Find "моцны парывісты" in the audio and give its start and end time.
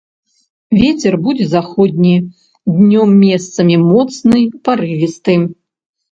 3.91-5.37